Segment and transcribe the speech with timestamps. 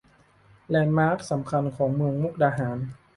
[0.69, 2.77] แลนด์มาร์คสำคัญของเมืองมุกดาหาร